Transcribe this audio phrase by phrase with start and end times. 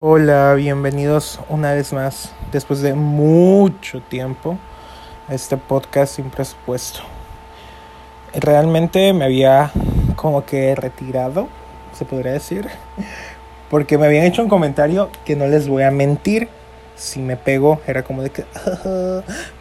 [0.00, 4.56] Hola, bienvenidos una vez más, después de mucho tiempo,
[5.26, 7.00] a este podcast sin presupuesto.
[8.32, 9.72] Realmente me había
[10.14, 11.48] como que retirado,
[11.98, 12.68] se podría decir,
[13.70, 16.48] porque me habían hecho un comentario que no les voy a mentir.
[16.94, 18.44] Si me pego, era como de que,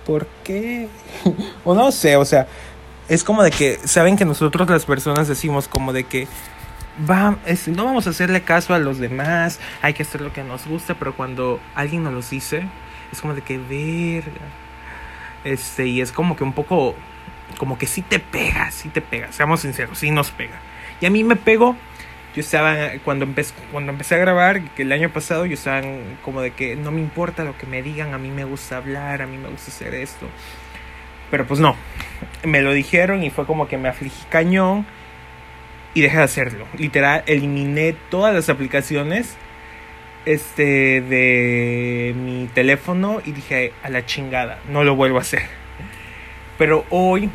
[0.05, 0.87] ¿por qué?
[1.65, 2.45] o no sé, o sea,
[3.09, 6.27] es como de que, saben que nosotros las personas decimos como de que,
[7.09, 7.37] va,
[7.67, 10.95] no vamos a hacerle caso a los demás, hay que hacer lo que nos gusta,
[10.95, 12.63] pero cuando alguien nos lo dice,
[13.11, 14.47] es como de que verga.
[15.43, 16.95] Este, y es como que un poco,
[17.57, 20.59] como que sí te pega, sí te pega, seamos sinceros, sí nos pega.
[20.99, 21.75] Y a mí me pegó,
[22.35, 25.81] yo estaba, cuando empecé, cuando empecé a grabar, que el año pasado, yo estaba
[26.23, 29.21] como de que no me importa lo que me digan, a mí me gusta hablar,
[29.21, 30.27] a mí me gusta hacer esto.
[31.29, 31.75] Pero pues no,
[32.43, 34.85] me lo dijeron y fue como que me afligí cañón
[35.97, 36.67] y dejé de hacerlo.
[36.77, 39.35] Literal, eliminé todas las aplicaciones
[40.25, 45.41] este de mi teléfono y dije a la chingada, no lo vuelvo a hacer.
[46.59, 47.31] Pero hoy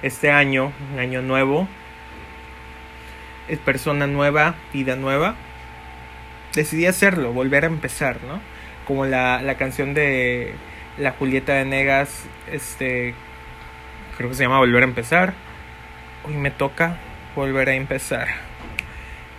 [0.00, 1.68] este año, un año nuevo,
[3.48, 5.34] es persona nueva, vida nueva.
[6.54, 8.40] Decidí hacerlo, volver a empezar, ¿no?
[8.86, 10.54] Como la, la canción de
[10.96, 13.12] la Julieta de Negas, este
[14.16, 15.34] creo que se llama Volver a empezar.
[16.24, 16.96] Hoy me toca
[17.36, 18.26] volver a empezar.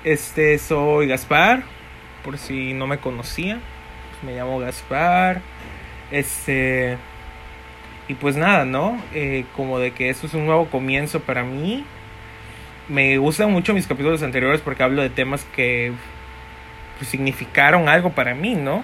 [0.03, 1.63] Este, soy Gaspar,
[2.23, 3.59] por si no me conocía.
[4.21, 5.41] Me llamo Gaspar.
[6.11, 6.97] Este.
[8.07, 9.01] Y pues nada, ¿no?
[9.13, 11.83] Eh, como de que esto es un nuevo comienzo para mí.
[12.87, 15.91] Me gustan mucho mis capítulos anteriores porque hablo de temas que
[16.97, 18.81] pues, significaron algo para mí, ¿no?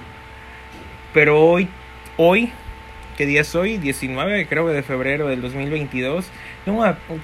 [1.14, 1.69] Pero hoy,
[2.17, 2.52] hoy,
[3.17, 3.78] ¿qué día es hoy?
[3.78, 6.30] 19 creo de febrero del 2022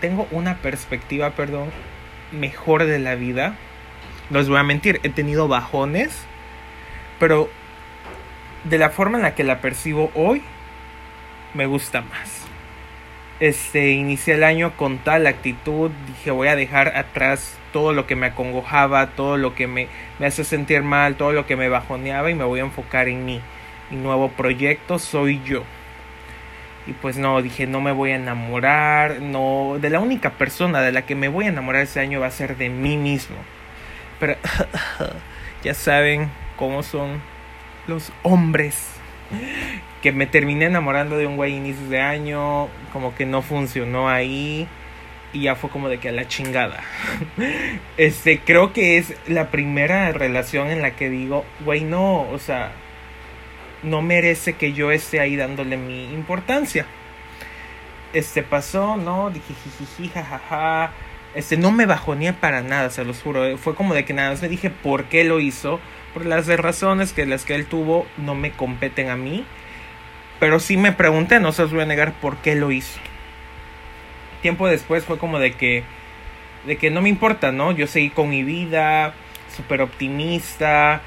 [0.01, 1.69] tengo una, perspectiva, perdón,
[2.31, 3.55] mejor de la vida.
[4.29, 6.25] No les voy a mentir, he tenido bajones,
[7.19, 7.49] pero
[8.65, 10.41] de la forma en la que la percibo hoy,
[11.53, 12.45] me gusta más.
[13.39, 18.17] Este, inicié el año con tal actitud, dije voy a dejar atrás todo lo que
[18.17, 19.87] me acongojaba, todo lo que me,
[20.19, 23.23] me hace sentir mal, todo lo que me bajoneaba y me voy a enfocar en
[23.25, 23.41] mí.
[23.89, 25.63] Mi nuevo proyecto soy yo.
[26.87, 30.91] Y pues no, dije, no me voy a enamorar, no, de la única persona de
[30.91, 33.35] la que me voy a enamorar ese año va a ser de mí mismo.
[34.19, 34.35] Pero
[35.63, 37.21] ya saben cómo son
[37.87, 38.91] los hombres.
[40.01, 44.67] Que me terminé enamorando de un güey inicios de año, como que no funcionó ahí
[45.33, 46.83] y ya fue como de que a la chingada.
[47.97, 52.71] Este, creo que es la primera relación en la que digo, güey, no, o sea,
[53.83, 56.85] no merece que yo esté ahí dándole mi importancia.
[58.13, 59.29] Este pasó, ¿no?
[59.29, 60.91] Dije, jijiji, jajaja.
[61.35, 63.57] Este, no me bajó ni para nada, se los juro.
[63.57, 65.79] Fue como de que nada más me dije por qué lo hizo.
[66.13, 69.45] Por las razones que las que él tuvo no me competen a mí.
[70.39, 72.99] Pero sí me pregunté, no se los voy a negar por qué lo hizo.
[74.41, 75.83] Tiempo después fue como de que.
[76.65, 77.71] De que no me importa, ¿no?
[77.71, 79.13] Yo seguí con mi vida,
[79.55, 81.01] súper optimista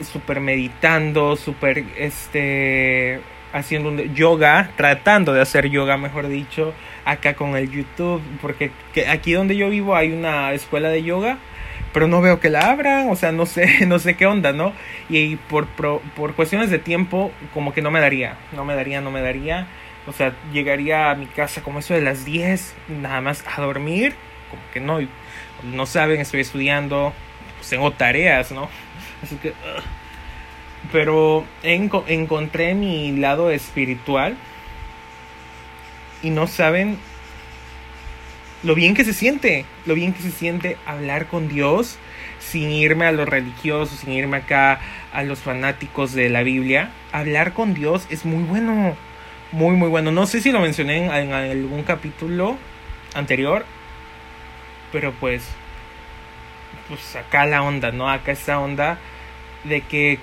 [0.00, 3.20] super meditando, super este
[3.52, 6.72] haciendo yoga, tratando de hacer yoga, mejor dicho,
[7.04, 8.70] acá con el YouTube, porque
[9.08, 11.38] aquí donde yo vivo hay una escuela de yoga,
[11.92, 14.72] pero no veo que la abran, o sea, no sé, no sé qué onda, ¿no?
[15.08, 19.10] Y por, por cuestiones de tiempo, como que no me daría, no me daría, no
[19.10, 19.66] me daría,
[20.06, 24.14] o sea, llegaría a mi casa como eso de las 10, nada más a dormir,
[24.50, 25.00] como que no,
[25.64, 27.12] no saben, estoy estudiando,
[27.58, 28.68] pues tengo tareas, ¿no?
[29.22, 29.52] Así que...
[30.92, 34.36] pero encontré mi lado espiritual
[36.22, 36.98] y no saben
[38.62, 41.98] lo bien que se siente, lo bien que se siente hablar con Dios
[42.38, 44.80] sin irme a los religiosos, sin irme acá
[45.12, 46.90] a los fanáticos de la Biblia.
[47.12, 48.96] Hablar con Dios es muy bueno,
[49.52, 50.12] muy muy bueno.
[50.12, 52.58] No sé si lo mencioné en, en algún capítulo
[53.14, 53.64] anterior,
[54.92, 55.42] pero pues
[56.90, 58.10] pues acá la onda, ¿no?
[58.10, 58.98] Acá esta onda
[59.64, 60.18] de que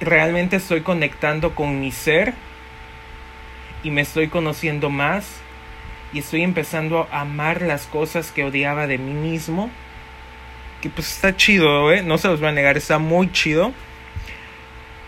[0.00, 2.34] realmente estoy conectando con mi ser
[3.82, 5.40] y me estoy conociendo más
[6.12, 9.70] y estoy empezando a amar las cosas que odiaba de mí mismo.
[10.82, 12.02] Que pues está chido, ¿eh?
[12.02, 13.72] No se los voy a negar, está muy chido.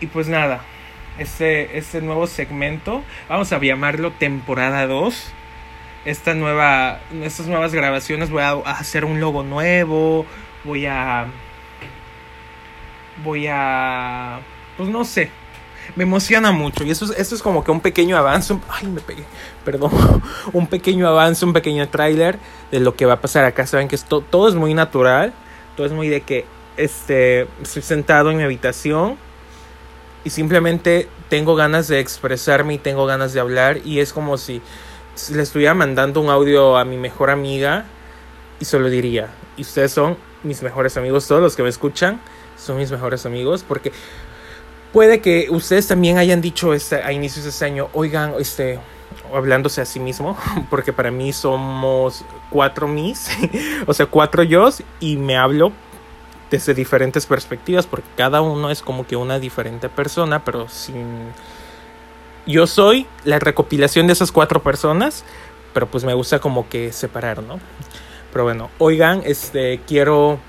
[0.01, 0.61] Y pues nada,
[1.19, 5.33] este, este nuevo segmento, vamos a llamarlo temporada 2.
[6.05, 10.25] Esta nueva, estas nuevas grabaciones voy a hacer un logo nuevo,
[10.67, 11.25] voy a...
[13.23, 14.39] Voy a
[14.77, 15.31] pues no sé,
[15.95, 16.83] me emociona mucho.
[16.83, 18.57] Y eso es, es como que un pequeño avance.
[18.69, 19.23] ay, me pegué.
[19.65, 19.91] Perdón.
[20.53, 22.37] un pequeño avance, un pequeño tráiler
[22.71, 23.65] de lo que va a pasar acá.
[23.65, 25.33] Saben que esto, todo es muy natural.
[25.75, 26.45] Todo es muy de que
[26.77, 29.17] este, estoy sentado en mi habitación
[30.23, 34.61] y simplemente tengo ganas de expresarme y tengo ganas de hablar y es como si
[35.31, 37.85] le estuviera mandando un audio a mi mejor amiga
[38.59, 40.17] y solo diría, y ustedes son
[40.47, 42.19] mis mejores amigos, todos los que me escuchan
[42.57, 43.91] son mis mejores amigos porque
[44.91, 48.79] puede que ustedes también hayan dicho este, a inicios de este año, oigan, este,
[49.33, 50.37] hablándose a sí mismo,
[50.69, 53.29] porque para mí somos cuatro mis,
[53.87, 55.71] o sea, cuatro yo y me hablo
[56.49, 61.31] desde diferentes perspectivas, porque cada uno es como que una diferente persona, pero sin...
[62.45, 65.25] Yo soy la recopilación de esas cuatro personas,
[65.73, 67.59] pero pues me gusta como que separar, ¿no?
[68.37, 70.39] Pero bueno, oigan, este, quiero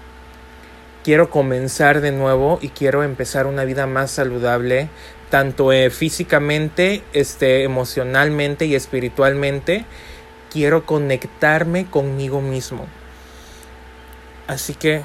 [1.03, 4.91] quiero comenzar de nuevo y quiero empezar una vida más saludable,
[5.31, 9.87] tanto eh, físicamente, este, emocionalmente y espiritualmente.
[10.53, 12.85] Quiero conectarme conmigo mismo.
[14.49, 15.01] Así que,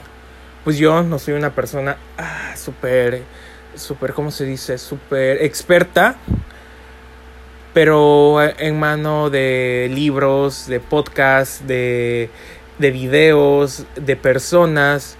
[0.65, 3.23] pues yo no soy una persona ah, súper,
[3.75, 4.77] súper, ¿cómo se dice?
[4.77, 6.17] Súper experta,
[7.73, 12.29] pero en mano de libros, de podcasts, de,
[12.83, 15.15] de videos, de personas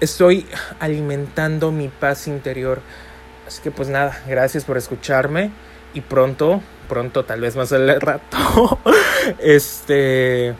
[0.00, 0.46] estoy
[0.80, 2.82] alimentando mi paz interior.
[3.46, 5.50] Así que pues nada, gracias por escucharme
[5.94, 6.60] y pronto,
[6.90, 8.78] pronto, tal vez más al rato,
[9.38, 10.54] este,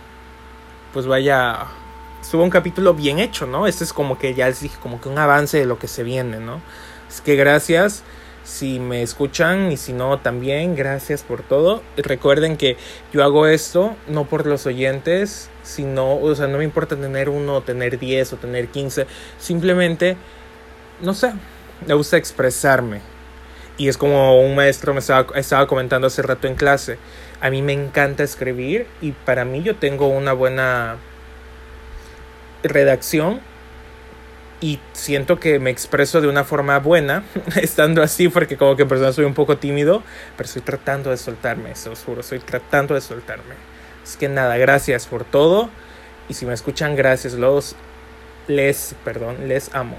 [0.95, 1.67] pues vaya,
[2.23, 3.67] subo un capítulo bien hecho, ¿no?
[3.67, 6.05] Este es como que ya les dije, como que un avance de lo que se
[6.05, 6.63] viene, ¿no?
[7.07, 8.03] Es que gracias
[8.45, 11.83] si me escuchan y si no también, gracias por todo.
[11.97, 12.77] Recuerden que
[13.13, 17.63] yo hago esto no por los oyentes, sino, o sea, no me importa tener uno,
[17.63, 19.07] tener diez o tener quince,
[19.39, 20.17] simplemente,
[21.01, 21.33] no sé,
[21.87, 23.01] me gusta expresarme.
[23.79, 26.99] Y es como un maestro me estaba, estaba comentando hace rato en clase.
[27.41, 30.99] A mí me encanta escribir y para mí yo tengo una buena
[32.63, 33.41] redacción
[34.63, 37.25] y siento que me expreso de una forma buena
[37.61, 40.03] estando así porque como que en persona soy un poco tímido,
[40.37, 43.57] pero estoy tratando de soltarme, eso os juro, estoy tratando de soltarme.
[44.03, 45.69] Es que nada, gracias por todo
[46.29, 47.75] y si me escuchan, gracias, los
[48.47, 49.97] les, perdón, les amo.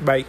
[0.00, 0.26] Bye.